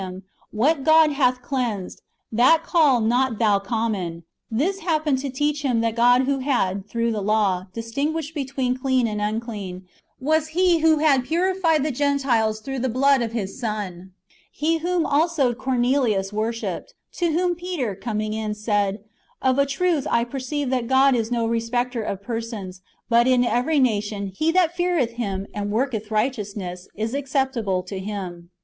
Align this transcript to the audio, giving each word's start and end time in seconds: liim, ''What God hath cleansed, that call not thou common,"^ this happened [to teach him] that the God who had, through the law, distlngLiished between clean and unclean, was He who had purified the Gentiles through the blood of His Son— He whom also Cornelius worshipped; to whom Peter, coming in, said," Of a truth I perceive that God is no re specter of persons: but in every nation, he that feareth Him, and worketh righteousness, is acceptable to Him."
liim, 0.01 0.23
''What 0.51 0.83
God 0.83 1.11
hath 1.11 1.43
cleansed, 1.43 2.01
that 2.31 2.63
call 2.63 3.01
not 3.01 3.37
thou 3.37 3.59
common,"^ 3.59 4.23
this 4.49 4.79
happened 4.79 5.19
[to 5.19 5.29
teach 5.29 5.61
him] 5.61 5.81
that 5.81 5.91
the 5.91 5.95
God 5.95 6.21
who 6.23 6.39
had, 6.39 6.87
through 6.89 7.11
the 7.11 7.21
law, 7.21 7.67
distlngLiished 7.75 8.33
between 8.33 8.75
clean 8.75 9.05
and 9.05 9.21
unclean, 9.21 9.85
was 10.19 10.47
He 10.59 10.79
who 10.79 10.97
had 10.97 11.23
purified 11.25 11.83
the 11.83 11.91
Gentiles 11.91 12.61
through 12.61 12.79
the 12.79 12.89
blood 12.89 13.21
of 13.21 13.33
His 13.33 13.59
Son— 13.59 14.11
He 14.51 14.79
whom 14.79 15.05
also 15.05 15.53
Cornelius 15.53 16.33
worshipped; 16.33 16.95
to 17.17 17.31
whom 17.33 17.53
Peter, 17.53 17.93
coming 17.93 18.33
in, 18.33 18.55
said," 18.55 19.03
Of 19.43 19.59
a 19.59 19.67
truth 19.67 20.07
I 20.09 20.23
perceive 20.23 20.71
that 20.71 20.87
God 20.87 21.13
is 21.15 21.29
no 21.29 21.45
re 21.45 21.59
specter 21.59 22.01
of 22.01 22.23
persons: 22.23 22.81
but 23.07 23.27
in 23.27 23.45
every 23.45 23.77
nation, 23.79 24.31
he 24.35 24.51
that 24.51 24.75
feareth 24.75 25.11
Him, 25.11 25.45
and 25.53 25.71
worketh 25.71 26.09
righteousness, 26.09 26.87
is 26.95 27.13
acceptable 27.13 27.83
to 27.83 27.99
Him." 27.99 28.49